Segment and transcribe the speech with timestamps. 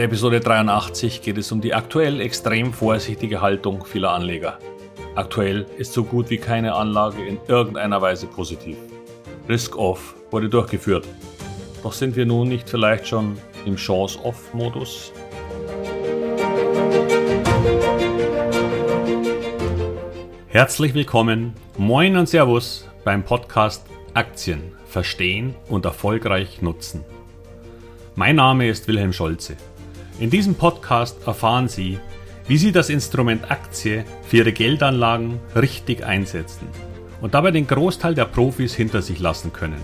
[0.00, 4.58] der Episode 83 geht es um die aktuell extrem vorsichtige Haltung vieler Anleger.
[5.14, 8.78] Aktuell ist so gut wie keine Anlage in irgendeiner Weise positiv.
[9.46, 11.06] Risk-Off wurde durchgeführt.
[11.82, 13.36] Doch sind wir nun nicht vielleicht schon
[13.66, 15.12] im Chance-Off-Modus?
[20.48, 27.04] Herzlich willkommen, moin und Servus beim Podcast Aktien verstehen und erfolgreich nutzen.
[28.14, 29.58] Mein Name ist Wilhelm Scholze.
[30.20, 31.98] In diesem Podcast erfahren Sie,
[32.46, 36.68] wie Sie das Instrument Aktie für Ihre Geldanlagen richtig einsetzen
[37.22, 39.80] und dabei den Großteil der Profis hinter sich lassen können.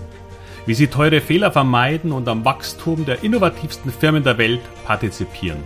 [0.67, 5.63] Wie Sie teure Fehler vermeiden und am Wachstum der innovativsten Firmen der Welt partizipieren.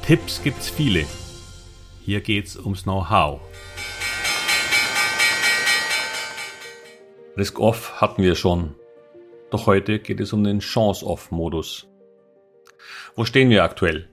[0.00, 1.04] Tipps gibt's viele.
[2.06, 3.42] Hier geht's ums Know-how.
[7.36, 8.76] Risk-Off hatten wir schon.
[9.50, 11.86] Doch heute geht es um den Chance-Off-Modus.
[13.14, 14.10] Wo stehen wir aktuell?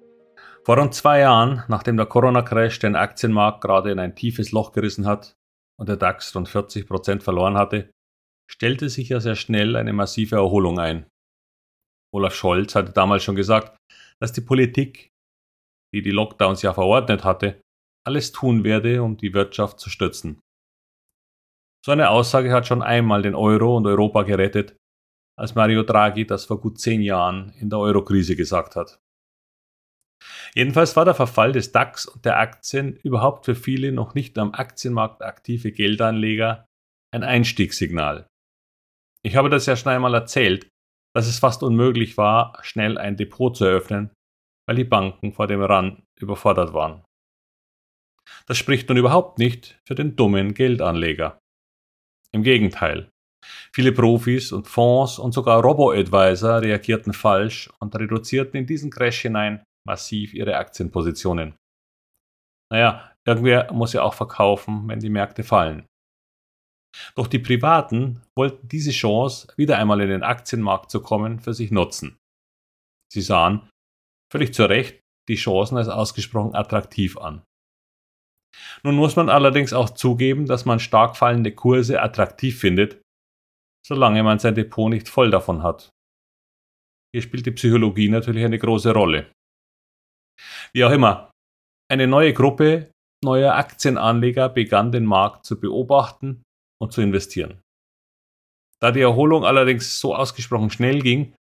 [0.64, 5.08] Vor rund zwei Jahren, nachdem der Corona-Crash den Aktienmarkt gerade in ein tiefes Loch gerissen
[5.08, 5.36] hat
[5.80, 7.90] und der DAX rund 40 Prozent verloren hatte,
[8.50, 11.08] stellte sich ja sehr schnell eine massive Erholung ein.
[12.14, 13.78] Olaf Scholz hatte damals schon gesagt,
[14.20, 15.10] dass die Politik,
[15.94, 17.62] die die Lockdowns ja verordnet hatte,
[18.06, 20.40] alles tun werde, um die Wirtschaft zu stützen.
[21.84, 24.76] So eine Aussage hat schon einmal den Euro und Europa gerettet
[25.42, 29.00] als Mario Draghi das vor gut zehn Jahren in der Eurokrise gesagt hat.
[30.54, 34.54] Jedenfalls war der Verfall des DAX und der Aktien überhaupt für viele noch nicht am
[34.54, 36.68] Aktienmarkt aktive Geldanleger
[37.12, 38.28] ein Einstiegssignal.
[39.24, 40.70] Ich habe das ja schon einmal erzählt,
[41.16, 44.12] dass es fast unmöglich war, schnell ein Depot zu eröffnen,
[44.68, 47.04] weil die Banken vor dem Rand überfordert waren.
[48.46, 51.40] Das spricht nun überhaupt nicht für den dummen Geldanleger.
[52.32, 53.11] Im Gegenteil.
[53.74, 59.64] Viele Profis und Fonds und sogar Robo-Advisor reagierten falsch und reduzierten in diesen Crash hinein
[59.88, 61.56] massiv ihre Aktienpositionen.
[62.72, 65.86] Naja, irgendwer muss ja auch verkaufen, wenn die Märkte fallen.
[67.16, 71.72] Doch die Privaten wollten diese Chance, wieder einmal in den Aktienmarkt zu kommen, für sich
[71.72, 72.18] nutzen.
[73.12, 73.70] Sie sahen,
[74.32, 75.00] völlig zu Recht,
[75.30, 77.44] die Chancen als ausgesprochen attraktiv an.
[78.84, 83.02] Nun muss man allerdings auch zugeben, dass man stark fallende Kurse attraktiv findet,
[83.86, 85.90] solange man sein Depot nicht voll davon hat.
[87.14, 89.32] Hier spielt die Psychologie natürlich eine große Rolle.
[90.74, 91.32] Wie auch immer,
[91.92, 92.92] eine neue Gruppe
[93.24, 96.44] neuer Aktienanleger begann den Markt zu beobachten
[96.82, 97.62] und zu investieren.
[98.80, 101.36] Da die Erholung allerdings so ausgesprochen schnell ging,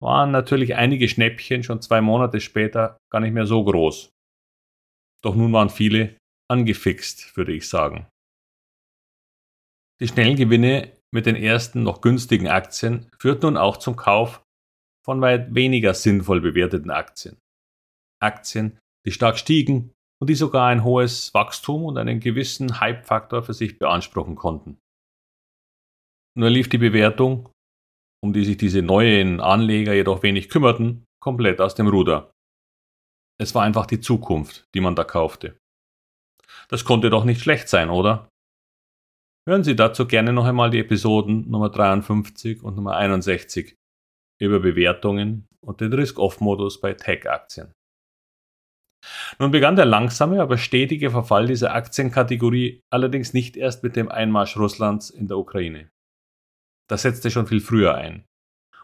[0.00, 4.10] waren natürlich einige Schnäppchen schon zwei Monate später gar nicht mehr so groß.
[5.24, 6.16] Doch nun waren viele
[6.48, 8.06] angefixt, würde ich sagen.
[10.00, 14.44] Die schnellen Gewinne mit den ersten noch günstigen Aktien führt nun auch zum Kauf
[15.04, 17.38] von weit weniger sinnvoll bewerteten Aktien.
[18.20, 23.54] Aktien, die stark stiegen und die sogar ein hohes Wachstum und einen gewissen Hype-Faktor für
[23.54, 24.78] sich beanspruchen konnten.
[26.36, 27.48] Nur lief die Bewertung,
[28.22, 32.32] um die sich diese neuen Anleger jedoch wenig kümmerten, komplett aus dem Ruder.
[33.40, 35.58] Es war einfach die Zukunft, die man da kaufte.
[36.68, 38.28] Das konnte doch nicht schlecht sein, oder?
[39.48, 43.76] Hören Sie dazu gerne noch einmal die Episoden Nummer 53 und Nummer 61
[44.38, 47.72] über Bewertungen und den Risk-Off-Modus bei Tech-Aktien.
[49.38, 54.58] Nun begann der langsame, aber stetige Verfall dieser Aktienkategorie allerdings nicht erst mit dem Einmarsch
[54.58, 55.88] Russlands in der Ukraine.
[56.86, 58.26] Das setzte schon viel früher ein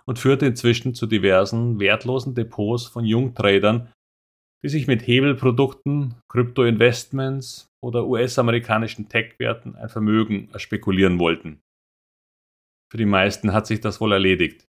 [0.06, 3.92] und führte inzwischen zu diversen wertlosen Depots von Jungtradern,
[4.64, 11.60] die sich mit Hebelprodukten, Krypto-Investments oder US-amerikanischen Tech-Werten ein Vermögen spekulieren wollten.
[12.90, 14.64] Für die meisten hat sich das wohl erledigt.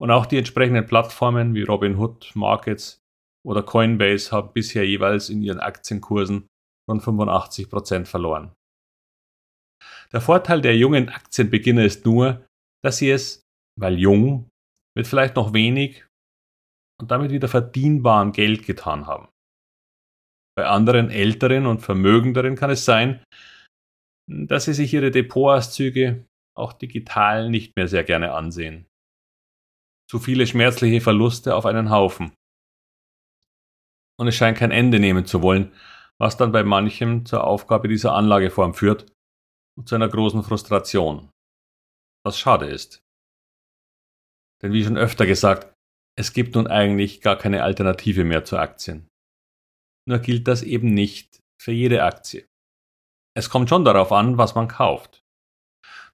[0.00, 3.02] Und auch die entsprechenden Plattformen wie Robinhood, Markets
[3.46, 6.46] oder Coinbase haben bisher jeweils in ihren Aktienkursen
[6.88, 8.54] rund 85% verloren.
[10.12, 12.46] Der Vorteil der jungen Aktienbeginner ist nur,
[12.82, 13.42] dass sie es,
[13.78, 14.48] weil jung,
[14.96, 16.06] mit vielleicht noch wenig
[17.02, 19.28] und damit wieder verdienbarem Geld getan haben.
[20.56, 23.24] Bei anderen älteren und vermögenderen kann es sein,
[24.30, 26.24] dass sie sich ihre Depotauszüge
[26.56, 28.86] auch digital nicht mehr sehr gerne ansehen.
[30.08, 32.32] Zu viele schmerzliche Verluste auf einen Haufen.
[34.20, 35.74] Und es scheint kein Ende nehmen zu wollen,
[36.20, 39.12] was dann bei manchem zur Aufgabe dieser Anlageform führt
[39.76, 41.30] und zu einer großen Frustration.
[42.24, 43.02] Was schade ist.
[44.62, 45.71] Denn wie schon öfter gesagt,
[46.22, 49.08] es gibt nun eigentlich gar keine Alternative mehr zu Aktien.
[50.08, 52.46] Nur gilt das eben nicht für jede Aktie.
[53.36, 55.24] Es kommt schon darauf an, was man kauft.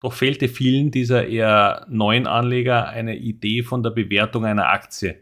[0.01, 5.21] Doch fehlte vielen dieser eher neuen Anleger eine Idee von der Bewertung einer Aktie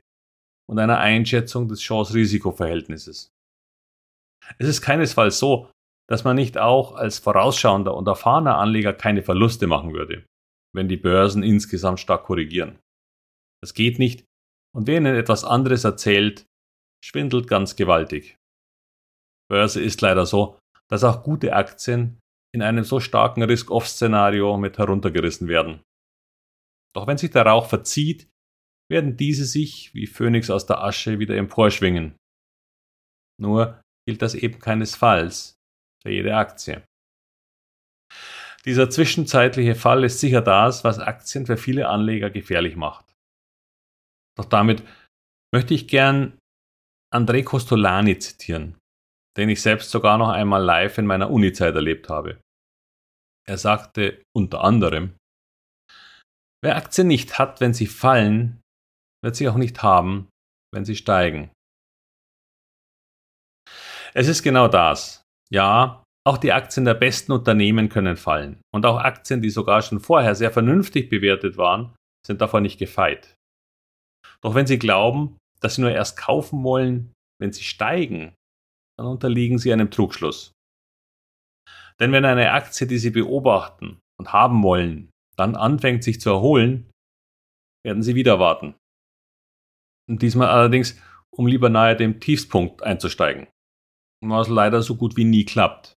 [0.71, 3.31] und einer Einschätzung des Chance-Risiko-Verhältnisses.
[4.59, 5.69] Es ist keinesfalls so,
[6.09, 10.25] dass man nicht auch als vorausschauender und erfahrener Anleger keine Verluste machen würde,
[10.73, 12.79] wenn die Börsen insgesamt stark korrigieren.
[13.61, 14.25] Das geht nicht
[14.77, 16.47] und wer Ihnen etwas anderes erzählt,
[17.03, 18.37] schwindelt ganz gewaltig.
[19.51, 20.59] Börse ist leider so,
[20.91, 22.21] dass auch gute Aktien
[22.55, 25.81] in einem so starken Risk-Off-Szenario mit heruntergerissen werden.
[26.95, 28.29] Doch wenn sich der Rauch verzieht,
[28.91, 32.15] werden diese sich wie Phönix aus der Asche wieder emporschwingen.
[33.41, 35.55] Nur gilt das eben keinesfalls
[36.03, 36.85] für jede Aktie.
[38.67, 43.06] Dieser zwischenzeitliche Fall ist sicher das, was Aktien für viele Anleger gefährlich macht.
[44.39, 44.83] Doch damit
[45.55, 46.39] möchte ich gern
[47.15, 48.77] André Costolani zitieren,
[49.37, 52.41] den ich selbst sogar noch einmal live in meiner Uni-Zeit erlebt habe.
[53.49, 55.17] Er sagte unter anderem,
[56.63, 58.61] wer Aktien nicht hat, wenn sie fallen,
[59.25, 60.29] wird sie auch nicht haben,
[60.75, 61.51] wenn sie steigen.
[64.15, 65.23] Es ist genau das.
[65.51, 68.61] Ja, auch die Aktien der besten Unternehmen können fallen.
[68.75, 71.95] Und auch Aktien, die sogar schon vorher sehr vernünftig bewertet waren,
[72.27, 73.37] sind davon nicht gefeit.
[74.43, 78.35] Doch wenn Sie glauben, dass Sie nur erst kaufen wollen, wenn sie steigen,
[78.99, 80.53] dann unterliegen Sie einem Trugschluss.
[82.01, 86.91] Denn wenn eine Aktie, die Sie beobachten und haben wollen, dann anfängt sich zu erholen,
[87.85, 88.75] werden Sie wieder warten.
[90.09, 91.01] Und diesmal allerdings,
[91.35, 93.49] um lieber nahe dem Tiefspunkt einzusteigen.
[94.25, 95.95] Was leider so gut wie nie klappt.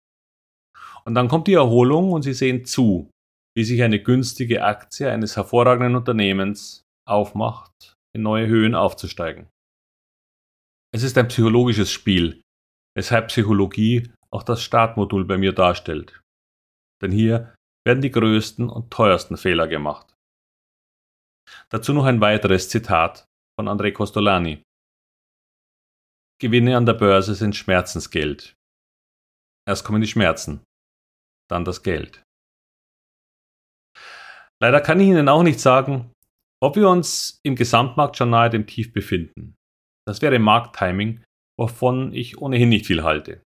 [1.05, 3.09] Und dann kommt die Erholung und Sie sehen zu,
[3.55, 9.49] wie sich eine günstige Aktie eines hervorragenden Unternehmens aufmacht, in neue Höhen aufzusteigen.
[10.91, 12.41] Es ist ein psychologisches Spiel,
[12.95, 16.21] weshalb Psychologie auch das Startmodul bei mir darstellt.
[17.01, 20.15] Denn hier werden die größten und teuersten Fehler gemacht.
[21.69, 23.25] Dazu noch ein weiteres Zitat
[23.59, 24.63] von André Costolani.
[26.39, 28.55] Gewinne an der Börse sind Schmerzensgeld.
[29.67, 30.63] Erst kommen die Schmerzen,
[31.49, 32.23] dann das Geld.
[34.61, 36.11] Leider kann ich Ihnen auch nicht sagen,
[36.61, 39.55] ob wir uns im Gesamtmarkt schon nahe dem Tief befinden.
[40.07, 41.23] Das wäre Markttiming,
[41.57, 43.43] wovon ich ohnehin nicht viel halte.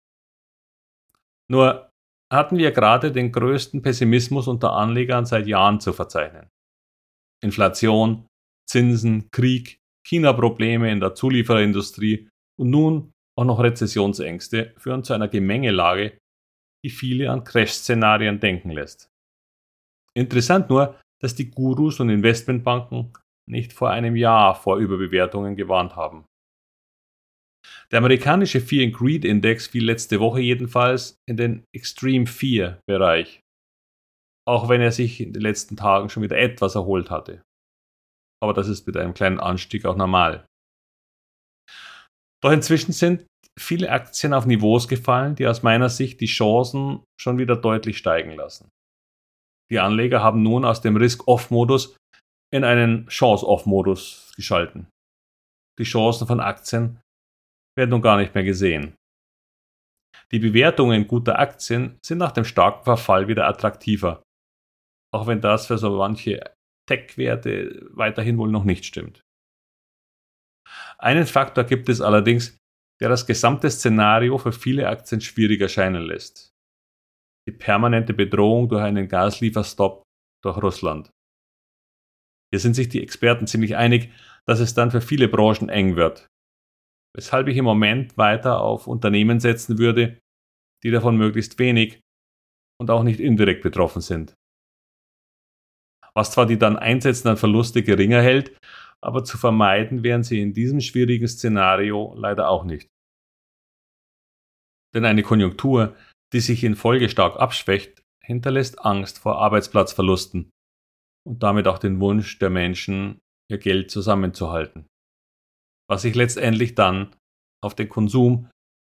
[1.50, 1.90] Nur
[2.32, 6.50] hatten wir gerade den größten Pessimismus unter Anlegern seit Jahren zu verzeichnen.
[7.44, 8.28] Inflation,
[8.70, 16.18] Zinsen, Krieg, China-Probleme in der Zuliefererindustrie und nun auch noch Rezessionsängste führen zu einer Gemengelage,
[16.86, 19.10] die viele an Crash-Szenarien denken lässt.
[20.14, 23.14] Interessant nur, dass die Gurus und Investmentbanken
[23.50, 26.26] nicht vor einem Jahr vor Überbewertungen gewarnt haben.
[27.92, 33.42] Der amerikanische Fear and Greed Index fiel letzte Woche jedenfalls in den Extreme Fear Bereich,
[34.48, 37.44] auch wenn er sich in den letzten Tagen schon wieder etwas erholt hatte.
[38.42, 40.46] Aber das ist mit einem kleinen Anstieg auch normal.
[42.44, 43.28] Doch inzwischen sind
[43.60, 48.32] viele Aktien auf Niveaus gefallen, die aus meiner Sicht die Chancen schon wieder deutlich steigen
[48.32, 48.70] lassen.
[49.72, 51.96] Die Anleger haben nun aus dem Risk-Off-Modus
[52.54, 54.90] in einen Chance-Off-Modus geschalten.
[55.80, 57.00] Die Chancen von Aktien
[57.78, 58.96] werden nun gar nicht mehr gesehen.
[60.32, 64.24] Die Bewertungen guter Aktien sind nach dem starken Verfall wieder attraktiver,
[65.14, 66.54] auch wenn das für so manche
[66.90, 69.22] Tech-Werte weiterhin wohl noch nicht stimmt.
[70.98, 72.58] Einen Faktor gibt es allerdings,
[73.02, 76.51] der das gesamte Szenario für viele Aktien schwierig erscheinen lässt.
[77.48, 80.04] Die permanente Bedrohung durch einen Gaslieferstopp
[80.44, 81.12] durch Russland.
[82.52, 84.12] Hier sind sich die Experten ziemlich einig,
[84.46, 86.28] dass es dann für viele Branchen eng wird,
[87.16, 90.20] weshalb ich im Moment weiter auf Unternehmen setzen würde,
[90.84, 92.02] die davon möglichst wenig
[92.80, 94.36] und auch nicht indirekt betroffen sind.
[96.14, 98.58] Was zwar die dann einsetzenden Verluste geringer hält,
[99.02, 102.90] aber zu vermeiden wären sie in diesem schwierigen Szenario leider auch nicht.
[104.94, 105.96] Denn eine Konjunktur,
[106.34, 110.50] die sich in Folge stark abschwächt, hinterlässt Angst vor Arbeitsplatzverlusten
[111.28, 113.20] und damit auch den Wunsch der Menschen,
[113.50, 114.86] ihr Geld zusammenzuhalten
[115.92, 117.14] was sich letztendlich dann
[117.62, 118.50] auf den Konsum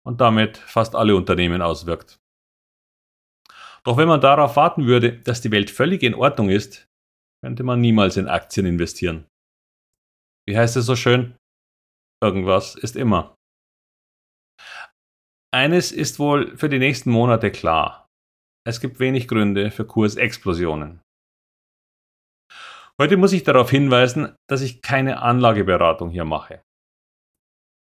[0.05, 2.19] und damit fast alle Unternehmen auswirkt.
[3.83, 6.85] Doch wenn man darauf warten würde, dass die Welt völlig in Ordnung ist,
[7.43, 9.25] könnte man niemals in Aktien investieren.
[10.47, 11.35] Wie heißt es so schön?
[12.23, 13.33] Irgendwas ist immer.
[15.53, 18.09] Eines ist wohl für die nächsten Monate klar.
[18.65, 21.01] Es gibt wenig Gründe für Kursexplosionen.
[22.99, 26.63] Heute muss ich darauf hinweisen, dass ich keine Anlageberatung hier mache.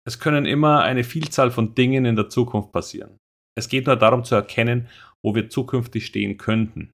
[0.08, 3.18] Es können immer eine Vielzahl von Dingen in der Zukunft passieren.
[3.58, 4.88] Es geht nur darum zu erkennen,
[5.22, 6.92] wo wir zukünftig stehen könnten.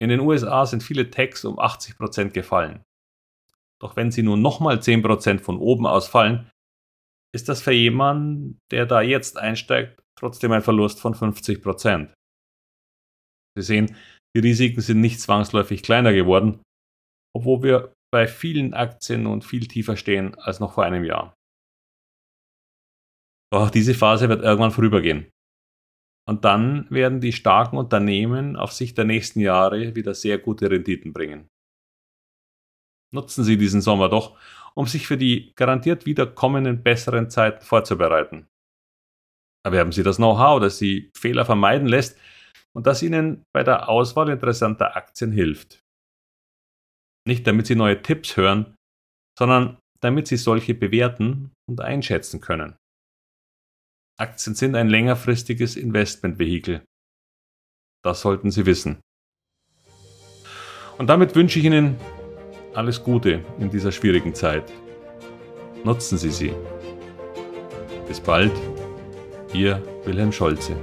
[0.00, 2.82] In den USA sind viele Techs um 80% gefallen.
[3.78, 6.50] Doch wenn sie nun nochmal 10% von oben ausfallen,
[7.34, 12.12] ist das für jemanden, der da jetzt einsteigt, trotzdem ein Verlust von 50%.
[13.56, 13.96] Sie sehen,
[14.34, 16.62] die Risiken sind nicht zwangsläufig kleiner geworden,
[17.34, 21.34] obwohl wir bei vielen Aktien nun viel tiefer stehen als noch vor einem Jahr.
[23.52, 25.30] Doch auch diese Phase wird irgendwann vorübergehen.
[26.28, 31.12] Und dann werden die starken Unternehmen auf Sicht der nächsten Jahre wieder sehr gute Renditen
[31.12, 31.48] bringen.
[33.12, 34.38] Nutzen Sie diesen Sommer doch,
[34.74, 38.46] um sich für die garantiert wieder kommenden besseren Zeiten vorzubereiten.
[39.64, 42.18] Erwerben Sie das Know-how, das Sie Fehler vermeiden lässt
[42.74, 45.80] und das Ihnen bei der Auswahl interessanter Aktien hilft.
[47.26, 48.74] Nicht damit Sie neue Tipps hören,
[49.38, 52.76] sondern damit Sie solche bewerten und einschätzen können.
[54.18, 56.84] Aktien sind ein längerfristiges Investmentvehikel.
[58.04, 59.00] Das sollten Sie wissen.
[60.98, 61.96] Und damit wünsche ich Ihnen
[62.74, 64.64] alles Gute in dieser schwierigen Zeit.
[65.84, 66.52] Nutzen Sie sie.
[68.08, 68.52] Bis bald,
[69.52, 70.76] Ihr Wilhelm Scholze.